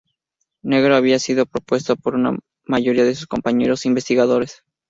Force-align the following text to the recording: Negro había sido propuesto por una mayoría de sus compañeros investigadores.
Negro 0.63 0.95
había 0.95 1.19
sido 1.19 1.45
propuesto 1.45 1.95
por 1.95 2.15
una 2.15 2.35
mayoría 2.65 3.03
de 3.03 3.13
sus 3.13 3.27
compañeros 3.27 3.85
investigadores. 3.85 4.63